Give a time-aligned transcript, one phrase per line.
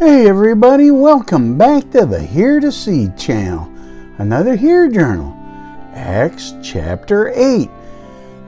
[0.00, 3.70] Hey everybody, welcome back to the Hear2See channel.
[4.16, 5.36] Another HEAR Journal.
[5.92, 7.68] Acts chapter 8.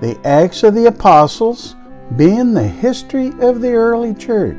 [0.00, 1.76] The Acts of the Apostles
[2.16, 4.56] being the history of the early church.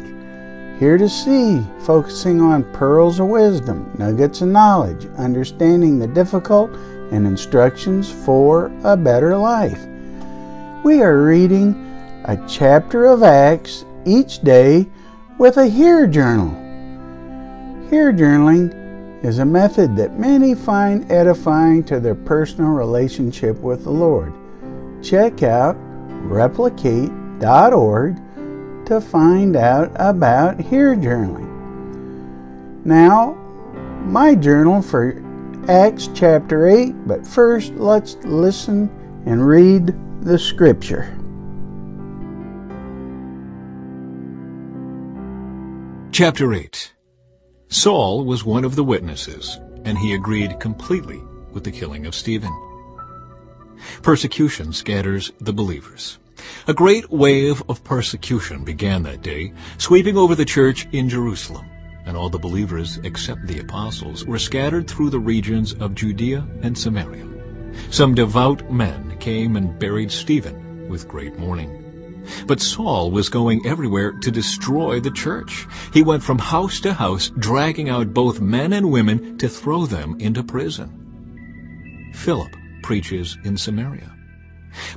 [0.79, 6.69] Hear2See, focusing on pearls of wisdom, nuggets of knowledge, understanding the difficult,
[7.11, 9.83] and instructions for a better life.
[10.83, 11.73] We are reading
[12.25, 14.85] a chapter of Acts each day
[15.39, 16.59] with a HEAR Journal.
[17.93, 23.91] HEAR journaling is a method that many find edifying to their personal relationship with the
[23.91, 24.33] Lord.
[25.03, 25.75] Check out
[26.23, 28.15] replicate.org
[28.87, 31.47] to find out about HEAR journaling.
[32.83, 33.35] Now,
[34.05, 35.21] my journal for
[35.69, 38.89] Acts chapter 8, but first let's listen
[39.27, 41.15] and read the scripture.
[46.11, 46.93] Chapter 8
[47.73, 52.51] Saul was one of the witnesses, and he agreed completely with the killing of Stephen.
[54.03, 56.19] Persecution scatters the believers.
[56.67, 61.65] A great wave of persecution began that day, sweeping over the church in Jerusalem,
[62.05, 66.77] and all the believers except the apostles were scattered through the regions of Judea and
[66.77, 67.27] Samaria.
[67.89, 71.82] Some devout men came and buried Stephen with great mourning.
[72.47, 75.67] But Saul was going everywhere to destroy the church.
[75.93, 80.15] He went from house to house, dragging out both men and women to throw them
[80.19, 82.11] into prison.
[82.13, 84.13] Philip preaches in Samaria.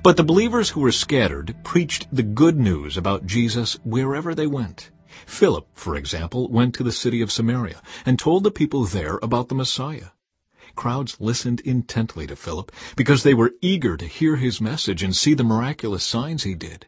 [0.02, 4.90] But the believers who were scattered preached the good news about Jesus wherever they went.
[5.26, 9.48] Philip, for example, went to the city of Samaria and told the people there about
[9.48, 10.10] the Messiah.
[10.74, 15.32] Crowds listened intently to Philip because they were eager to hear his message and see
[15.32, 16.86] the miraculous signs he did.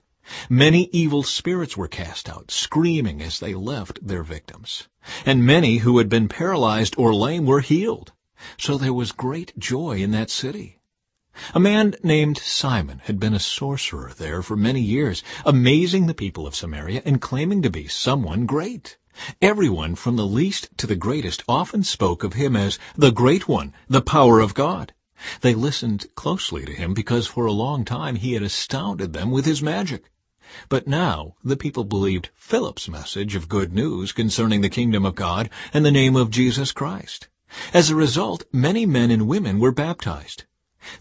[0.50, 4.88] Many evil spirits were cast out, screaming as they left their victims.
[5.26, 8.12] And many who had been paralyzed or lame were healed.
[8.58, 10.80] So there was great joy in that city.
[11.54, 16.46] A man named Simon had been a sorcerer there for many years, amazing the people
[16.46, 18.96] of Samaria and claiming to be someone great.
[19.42, 23.74] Everyone from the least to the greatest often spoke of him as the Great One,
[23.88, 24.94] the power of God.
[25.40, 29.44] They listened closely to him because for a long time he had astounded them with
[29.44, 30.04] his magic.
[30.70, 35.50] But now the people believed Philip's message of good news concerning the kingdom of God
[35.74, 37.28] and the name of Jesus Christ.
[37.74, 40.44] As a result, many men and women were baptized.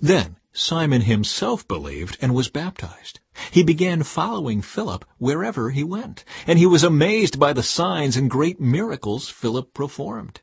[0.01, 3.19] Then Simon himself believed and was baptized.
[3.51, 8.29] He began following Philip wherever he went, and he was amazed by the signs and
[8.29, 10.41] great miracles Philip performed.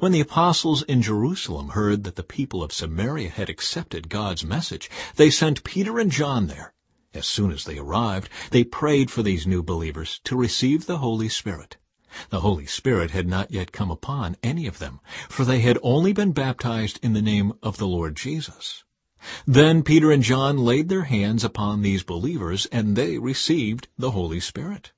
[0.00, 4.90] When the apostles in Jerusalem heard that the people of Samaria had accepted God's message,
[5.16, 6.74] they sent Peter and John there
[7.18, 11.28] as soon as they arrived, they prayed for these new believers to receive the Holy
[11.28, 11.76] Spirit.
[12.30, 16.12] The Holy Spirit had not yet come upon any of them, for they had only
[16.14, 18.84] been baptized in the name of the Lord Jesus.
[19.46, 24.40] Then Peter and John laid their hands upon these believers, and they received the Holy
[24.40, 24.92] Spirit.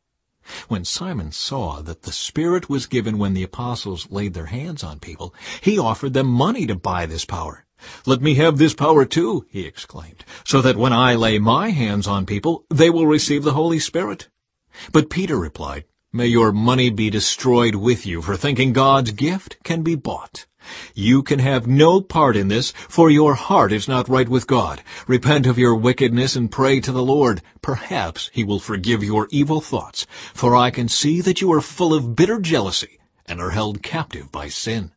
[0.69, 5.00] When Simon saw that the Spirit was given when the apostles laid their hands on
[5.00, 7.66] people, he offered them money to buy this power.
[8.06, 12.06] Let me have this power too, he exclaimed, so that when I lay my hands
[12.06, 14.28] on people, they will receive the Holy Spirit.
[14.92, 19.82] But Peter replied, May your money be destroyed with you for thinking God's gift can
[19.82, 20.46] be bought.
[20.94, 24.82] You can have no part in this, for your heart is not right with God.
[25.06, 27.42] Repent of your wickedness and pray to the Lord.
[27.62, 31.94] Perhaps he will forgive your evil thoughts, for I can see that you are full
[31.94, 34.92] of bitter jealousy and are held captive by sin.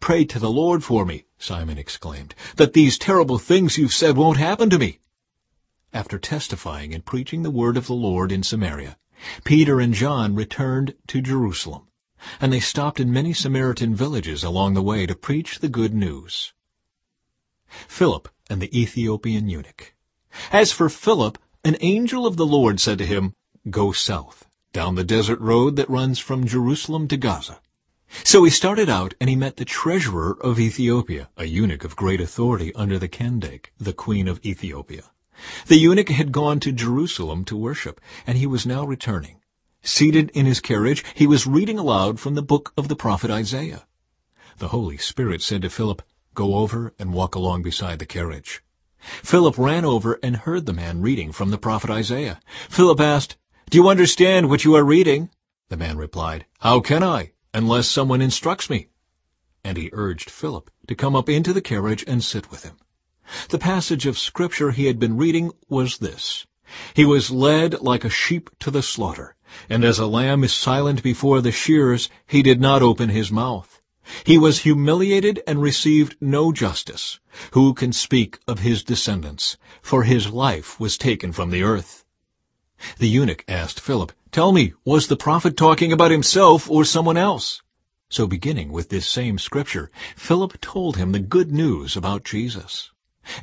[0.00, 4.38] Pray to the Lord for me, Simon exclaimed, that these terrible things you've said won't
[4.38, 5.00] happen to me.
[5.92, 8.96] After testifying and preaching the word of the Lord in Samaria,
[9.44, 11.88] Peter and John returned to Jerusalem,
[12.40, 16.54] and they stopped in many Samaritan villages along the way to preach the good news.
[17.66, 19.94] Philip and the Ethiopian eunuch.
[20.50, 23.34] As for Philip, an angel of the Lord said to him,
[23.68, 27.60] Go south, down the desert road that runs from Jerusalem to Gaza.
[28.22, 32.20] So he started out and he met the treasurer of Ethiopia, a eunuch of great
[32.20, 35.04] authority under the Kandake, the queen of Ethiopia.
[35.66, 39.40] The eunuch had gone to Jerusalem to worship, and he was now returning.
[39.82, 43.86] Seated in his carriage, he was reading aloud from the book of the prophet Isaiah.
[44.58, 46.02] The Holy Spirit said to Philip,
[46.34, 48.62] Go over and walk along beside the carriage.
[48.98, 52.40] Philip ran over and heard the man reading from the prophet Isaiah.
[52.70, 53.36] Philip asked,
[53.68, 55.30] Do you understand what you are reading?
[55.68, 57.32] The man replied, How can I?
[57.54, 58.88] Unless someone instructs me.
[59.62, 62.76] And he urged Philip to come up into the carriage and sit with him.
[63.48, 66.46] The passage of Scripture he had been reading was this.
[66.92, 69.36] He was led like a sheep to the slaughter,
[69.70, 73.80] And as a lamb is silent before the shears, he did not open his mouth.
[74.24, 77.20] He was humiliated and received no justice.
[77.52, 79.56] Who can speak of his descendants?
[79.80, 82.04] For his life was taken from the earth.
[82.98, 87.62] The eunuch asked Philip, Tell me, was the prophet talking about himself or someone else?
[88.10, 92.90] So beginning with this same scripture, Philip told him the good news about Jesus.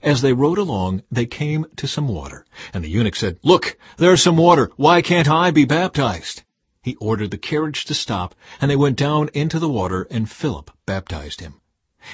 [0.04, 4.22] As they rode along, they came to some water, and the eunuch said, Look, there's
[4.22, 4.70] some water.
[4.76, 6.44] Why can't I be baptized?
[6.84, 10.72] He ordered the carriage to stop, and they went down into the water, and Philip
[10.86, 11.62] baptized him.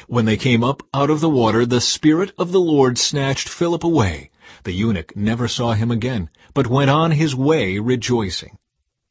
[0.05, 3.83] When they came up out of the water, the Spirit of the Lord snatched Philip
[3.83, 4.29] away.
[4.65, 8.59] The eunuch never saw him again, but went on his way rejoicing.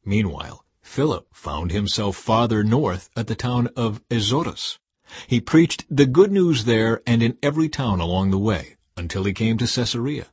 [0.07, 4.79] Meanwhile, Philip found himself farther north at the town of Azotus.
[5.27, 9.33] He preached the good news there and in every town along the way, until he
[9.33, 10.27] came to Caesarea.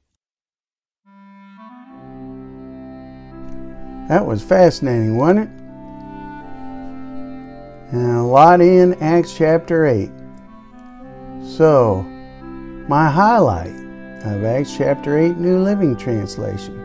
[4.08, 5.48] That was fascinating, wasn't it?
[7.96, 10.08] And a lot in Acts chapter 8.
[11.42, 12.02] So,
[12.88, 13.74] my highlight
[14.24, 16.83] of Acts chapter 8 New Living Translation.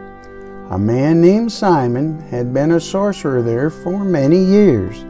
[0.70, 5.04] A man named Simon had been a sorcerer there for many years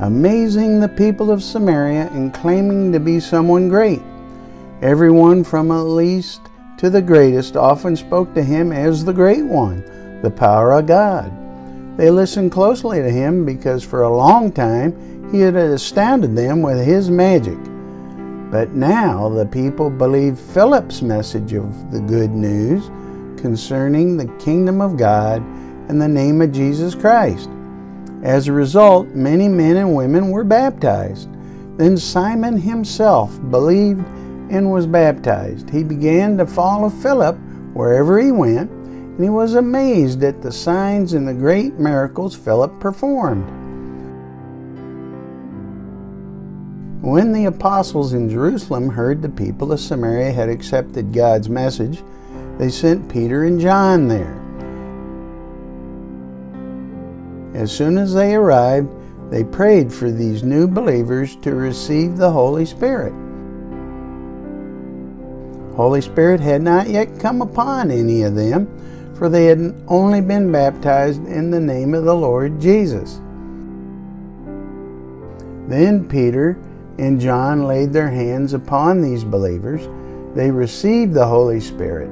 [0.00, 4.00] amazing the people of Samaria and claiming to be someone great.
[4.80, 6.40] Everyone from the least
[6.78, 9.84] to the greatest often spoke to him as the Great One,
[10.22, 11.30] the power of God.
[11.98, 16.82] They listened closely to him because for a long time he had astounded them with
[16.82, 17.58] his magic.
[18.50, 22.88] But now the people believed Philip's message of the good news
[23.40, 25.42] concerning the kingdom of God
[25.88, 27.48] and the name of Jesus Christ.
[28.22, 31.28] As a result, many men and women were baptized.
[31.78, 34.04] Then Simon himself believed
[34.50, 35.70] and was baptized.
[35.70, 37.36] He began to follow Philip
[37.72, 42.78] wherever he went, and he was amazed at the signs and the great miracles Philip
[42.80, 43.48] performed.
[47.02, 52.02] When the apostles in Jerusalem heard the people of Samaria had accepted God's message,
[52.60, 54.36] they sent Peter and John there.
[57.54, 58.90] As soon as they arrived,
[59.30, 63.14] they prayed for these new believers to receive the Holy Spirit.
[65.74, 68.68] Holy Spirit had not yet come upon any of them,
[69.14, 73.22] for they had only been baptized in the name of the Lord Jesus.
[75.66, 76.58] Then Peter
[76.98, 79.88] and John laid their hands upon these believers.
[80.36, 82.10] They received the Holy Spirit.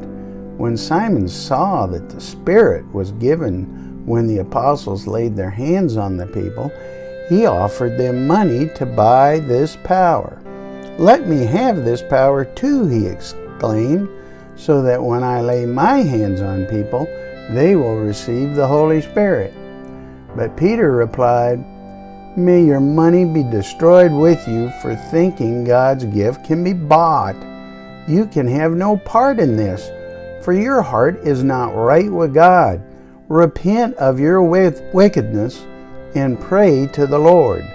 [0.59, 6.17] When Simon saw that the Spirit was given when the apostles laid their hands on
[6.17, 6.73] the people,
[7.29, 10.43] he offered them money to buy this power.
[10.99, 14.09] Let me have this power too, he exclaimed,
[14.57, 17.05] so that when I lay my hands on people,
[17.51, 19.55] they will receive the Holy Spirit.
[20.35, 21.65] But Peter replied,
[22.37, 27.37] May your money be destroyed with you for thinking God's gift can be bought.
[28.09, 29.89] You can have no part in this,
[30.49, 32.83] for your heart is not right with God.
[33.29, 35.67] Repent of your wickedness
[36.15, 37.71] and pray to the Lord.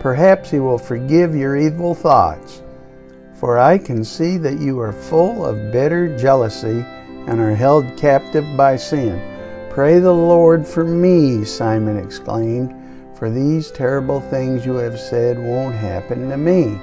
[0.00, 2.62] Perhaps He will forgive your evil thoughts.
[3.32, 6.84] For I can see that you are full of bitter jealousy
[7.26, 9.18] and are held captive by sin.
[9.70, 12.74] Pray the Lord for me, Simon exclaimed,
[13.16, 16.78] for these terrible things you have said won't happen to me.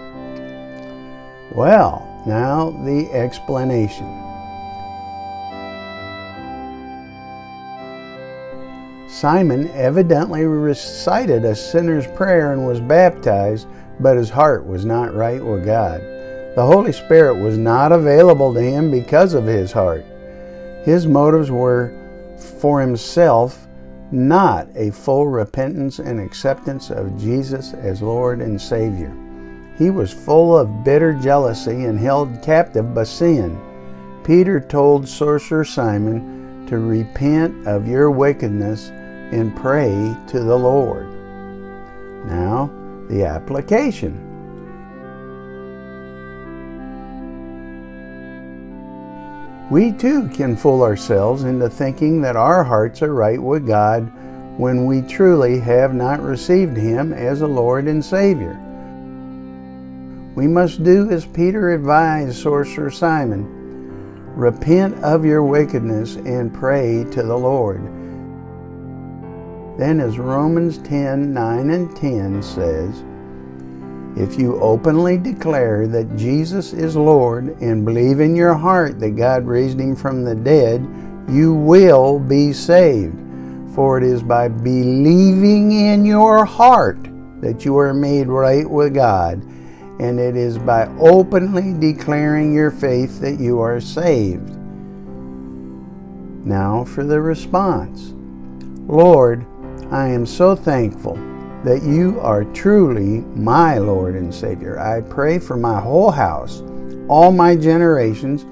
[1.56, 4.27] Well, now the explanation.
[9.20, 13.68] Simon evidently recited a sinner's prayer and was baptized,
[14.00, 16.02] but his heart was not right with God.
[16.56, 20.06] The Holy Spirit was not available to him because of his heart.
[20.84, 21.92] His motives were
[22.60, 23.66] for himself,
[24.12, 29.12] not a full repentance and acceptance of Jesus as Lord and Savior.
[29.80, 33.60] He was full of bitter jealousy and held captive by sin.
[34.24, 38.92] Peter told sorcerer Simon to repent of your wickedness
[39.32, 41.08] and pray to the Lord.
[42.26, 42.70] Now,
[43.10, 44.24] the application.
[49.70, 54.12] We too can fool ourselves into thinking that our hearts are right with God
[54.58, 58.58] when we truly have not received Him as a Lord and Savior.
[60.36, 63.58] We must do as Peter advised sorcerer Simon
[64.38, 67.82] repent of your wickedness and pray to the Lord.
[69.78, 73.04] Then, as Romans 10 9 and 10 says,
[74.18, 79.46] if you openly declare that Jesus is Lord and believe in your heart that God
[79.46, 80.82] raised him from the dead,
[81.30, 83.16] you will be saved.
[83.76, 86.98] For it is by believing in your heart
[87.42, 89.44] that you are made right with God,
[90.00, 94.50] and it is by openly declaring your faith that you are saved.
[96.44, 98.16] Now for the response
[98.88, 99.46] Lord,
[99.92, 101.16] I am so thankful
[101.64, 104.78] that you are truly my Lord and Savior.
[104.78, 106.62] I pray for my whole house,
[107.08, 108.46] all my generations,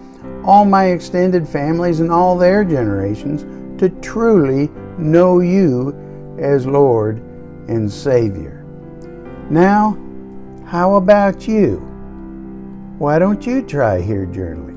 [0.45, 3.43] all my extended families, and all their generations
[3.81, 5.93] to truly know you
[6.39, 7.17] as Lord
[7.67, 8.63] and Savior.
[9.49, 9.97] Now,
[10.65, 11.77] how about you?
[12.97, 14.75] Why don't you try HEAR journaling?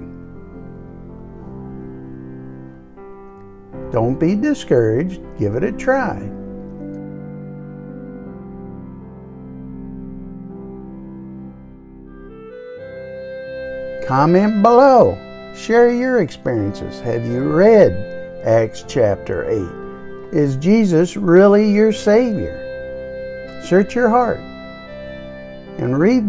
[3.93, 6.29] Don't be discouraged, give it a try.
[14.09, 15.19] Comment below.
[15.55, 16.99] Share your experiences.
[17.01, 17.93] Have you read
[18.43, 20.35] Acts chapter 8?
[20.35, 22.57] Is Jesus really your Savior?
[23.63, 24.39] Search your heart
[25.77, 26.25] and read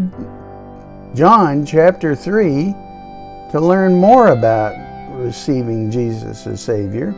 [1.16, 2.74] John chapter 3
[3.50, 4.76] to learn more about
[5.18, 7.14] receiving Jesus as Savior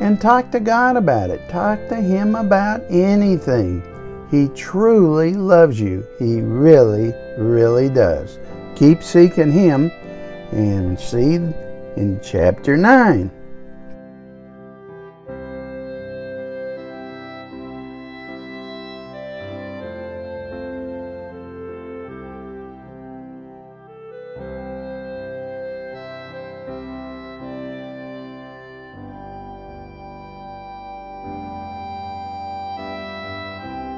[0.00, 1.48] and talk to God about it.
[1.48, 3.82] Talk to Him about anything.
[4.30, 6.06] He truly loves you.
[6.18, 8.38] He really, really does.
[8.76, 9.90] Keep seeking Him
[10.52, 13.41] and see in chapter 9.